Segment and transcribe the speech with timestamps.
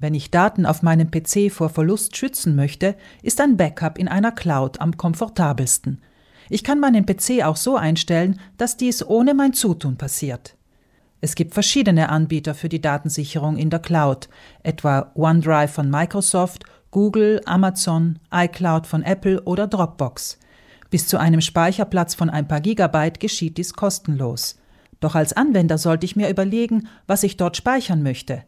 [0.00, 4.32] Wenn ich Daten auf meinem PC vor Verlust schützen möchte, ist ein Backup in einer
[4.32, 6.00] Cloud am komfortabelsten.
[6.48, 10.56] Ich kann meinen PC auch so einstellen, dass dies ohne mein Zutun passiert.
[11.20, 14.28] Es gibt verschiedene Anbieter für die Datensicherung in der Cloud,
[14.62, 20.38] etwa OneDrive von Microsoft, Google, Amazon, iCloud von Apple oder Dropbox.
[20.90, 24.58] Bis zu einem Speicherplatz von ein paar Gigabyte geschieht dies kostenlos.
[25.00, 28.44] Doch als Anwender sollte ich mir überlegen, was ich dort speichern möchte.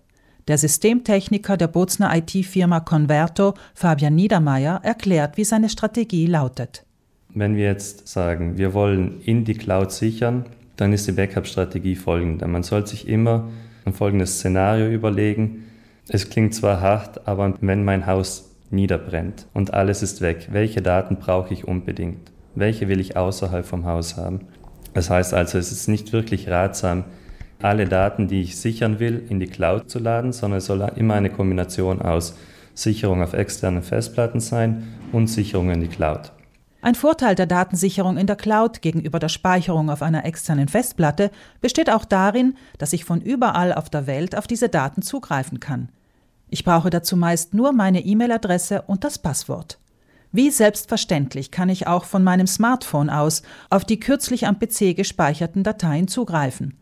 [0.49, 6.85] Der Systemtechniker der Bozner IT-Firma Converto, Fabian Niedermeyer, erklärt, wie seine Strategie lautet.
[7.33, 12.49] Wenn wir jetzt sagen, wir wollen in die Cloud sichern, dann ist die Backup-Strategie folgende.
[12.49, 13.49] Man soll sich immer
[13.85, 15.65] ein folgendes Szenario überlegen.
[16.09, 21.17] Es klingt zwar hart, aber wenn mein Haus niederbrennt und alles ist weg, welche Daten
[21.17, 22.33] brauche ich unbedingt?
[22.55, 24.41] Welche will ich außerhalb vom Haus haben?
[24.95, 27.05] Das heißt also, es ist nicht wirklich ratsam,
[27.63, 31.15] alle Daten, die ich sichern will, in die Cloud zu laden, sondern es soll immer
[31.15, 32.35] eine Kombination aus
[32.75, 36.33] Sicherung auf externen Festplatten sein und Sicherung in die Cloud.
[36.83, 41.91] Ein Vorteil der Datensicherung in der Cloud gegenüber der Speicherung auf einer externen Festplatte besteht
[41.91, 45.91] auch darin, dass ich von überall auf der Welt auf diese Daten zugreifen kann.
[46.49, 49.79] Ich brauche dazu meist nur meine E-Mail-Adresse und das Passwort.
[50.33, 55.63] Wie selbstverständlich kann ich auch von meinem Smartphone aus auf die kürzlich am PC gespeicherten
[55.63, 56.79] Dateien zugreifen.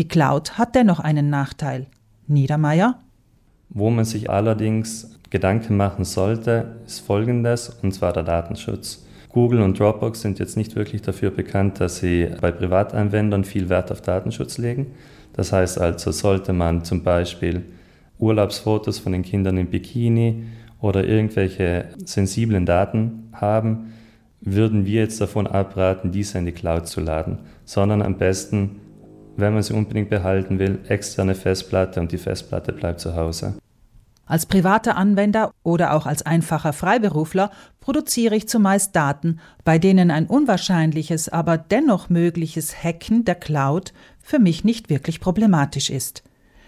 [0.00, 1.86] Die Cloud hat dennoch einen Nachteil.
[2.26, 3.00] Niedermeyer?
[3.68, 9.04] Wo man sich allerdings Gedanken machen sollte, ist folgendes, und zwar der Datenschutz.
[9.28, 13.92] Google und Dropbox sind jetzt nicht wirklich dafür bekannt, dass sie bei Privatanwendern viel Wert
[13.92, 14.86] auf Datenschutz legen.
[15.34, 17.66] Das heißt also, sollte man zum Beispiel
[18.18, 20.44] Urlaubsfotos von den Kindern im Bikini
[20.80, 23.92] oder irgendwelche sensiblen Daten haben,
[24.40, 28.80] würden wir jetzt davon abraten, diese in die Cloud zu laden, sondern am besten,
[29.36, 33.54] wenn man sie unbedingt behalten will, externe Festplatte und die Festplatte bleibt zu Hause.
[34.30, 37.50] Als privater Anwender oder auch als einfacher Freiberufler
[37.80, 44.38] produziere ich zumeist Daten, bei denen ein unwahrscheinliches, aber dennoch mögliches Hacken der Cloud für
[44.38, 46.22] mich nicht wirklich problematisch ist.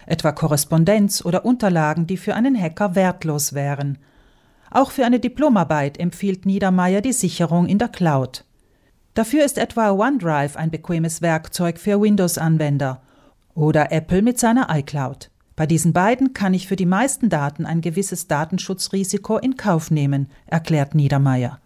[0.05, 3.97] Etwa Korrespondenz oder Unterlagen, die für einen Hacker wertlos wären.
[4.69, 8.43] Auch für eine Diplomarbeit empfiehlt Niedermeyer die Sicherung in der Cloud.
[9.13, 13.01] Dafür ist etwa OneDrive ein bequemes Werkzeug für Windows-Anwender
[13.53, 15.29] oder Apple mit seiner iCloud.
[15.55, 20.29] Bei diesen beiden kann ich für die meisten Daten ein gewisses Datenschutzrisiko in Kauf nehmen,
[20.47, 21.59] erklärt Niedermeyer.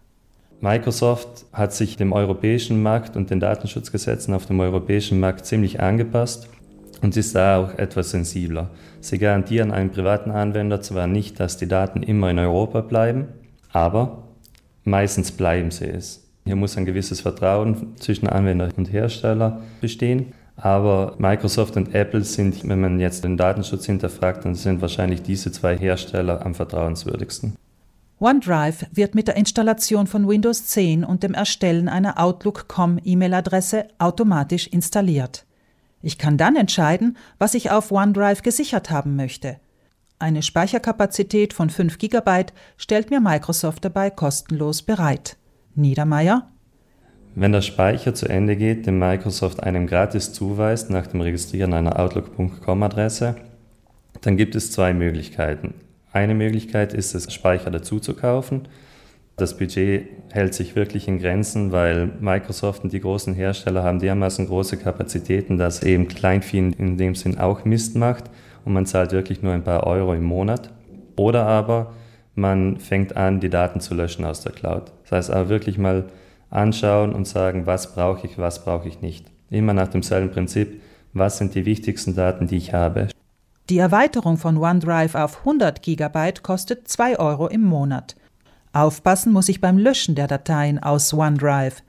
[0.60, 6.48] Microsoft hat sich dem europäischen Markt und den Datenschutzgesetzen auf dem europäischen Markt ziemlich angepasst
[7.00, 8.68] und ist da auch etwas sensibler.
[9.00, 13.28] Sie garantieren einem privaten Anwender zwar nicht, dass die Daten immer in Europa bleiben,
[13.72, 14.24] aber
[14.84, 16.27] meistens bleiben sie es.
[16.48, 20.32] Hier muss ein gewisses Vertrauen zwischen Anwender und Hersteller bestehen.
[20.56, 25.52] Aber Microsoft und Apple sind, wenn man jetzt den Datenschutz hinterfragt, dann sind wahrscheinlich diese
[25.52, 27.54] zwei Hersteller am vertrauenswürdigsten.
[28.18, 34.68] OneDrive wird mit der Installation von Windows 10 und dem Erstellen einer Outlook.com E-Mail-Adresse automatisch
[34.68, 35.44] installiert.
[36.00, 39.58] Ich kann dann entscheiden, was ich auf OneDrive gesichert haben möchte.
[40.18, 42.46] Eine Speicherkapazität von 5 GB
[42.78, 45.36] stellt mir Microsoft dabei kostenlos bereit.
[45.78, 46.48] Niedermeyer
[47.40, 51.98] wenn der Speicher zu Ende geht, den Microsoft einem gratis zuweist nach dem Registrieren einer
[52.00, 53.36] Outlook.com-Adresse,
[54.22, 55.74] dann gibt es zwei Möglichkeiten.
[56.12, 58.62] Eine Möglichkeit ist es, Speicher dazu zu kaufen.
[59.36, 64.48] Das Budget hält sich wirklich in Grenzen, weil Microsoft und die großen Hersteller haben dermaßen
[64.48, 68.24] große Kapazitäten, dass eben Kleinvieh in dem Sinn auch Mist macht
[68.64, 70.70] und man zahlt wirklich nur ein paar Euro im Monat.
[71.14, 71.92] Oder aber
[72.38, 74.92] man fängt an, die Daten zu löschen aus der Cloud.
[75.02, 76.04] Das heißt aber wirklich mal
[76.50, 79.26] anschauen und sagen, was brauche ich, was brauche ich nicht.
[79.50, 80.80] Immer nach demselben Prinzip,
[81.12, 83.08] was sind die wichtigsten Daten, die ich habe.
[83.68, 88.16] Die Erweiterung von OneDrive auf 100 GB kostet 2 Euro im Monat.
[88.72, 91.82] Aufpassen muss ich beim Löschen der Dateien aus OneDrive.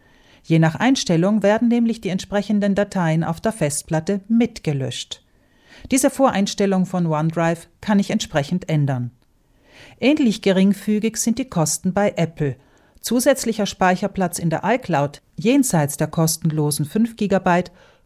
[0.43, 5.21] Je nach Einstellung werden nämlich die entsprechenden Dateien auf der Festplatte mitgelöscht.
[5.91, 9.11] Diese Voreinstellung von OneDrive kann ich entsprechend ändern.
[9.99, 12.55] Ähnlich geringfügig sind die Kosten bei Apple–
[13.01, 17.63] Zusätzlicher Speicherplatz in der iCloud jenseits der kostenlosen 5 GB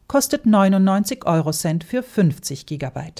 [0.08, 3.14] kostet 99 Euro Cent für 50 GB.